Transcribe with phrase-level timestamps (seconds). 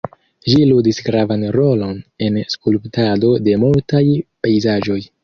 [0.51, 1.99] Ĝi ludis gravan rolon
[2.29, 4.03] en skulptado de multaj
[4.47, 4.99] pejzaĝoj.